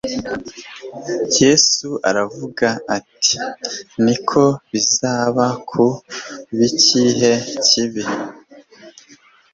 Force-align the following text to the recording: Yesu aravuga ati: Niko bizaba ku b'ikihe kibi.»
Yesu 1.39 1.89
aravuga 2.09 2.67
ati: 2.97 3.35
Niko 4.03 4.43
bizaba 4.71 5.45
ku 5.69 5.85
b'ikihe 6.55 7.33
kibi.» 7.65 8.03